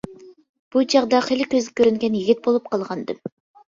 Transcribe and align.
بۇ 0.75 0.83
چاغدا 0.93 1.21
خېلى 1.27 1.47
كۆزگە 1.53 1.77
كۆرۈنگەن 1.83 2.19
يىگىت 2.25 2.45
بولۇپ 2.51 2.77
قالغانىدىم. 2.77 3.27